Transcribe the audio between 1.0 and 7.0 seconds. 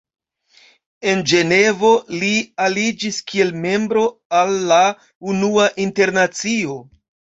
En Ĝenevo, li aliĝis kiel membro al la Unua Internacio.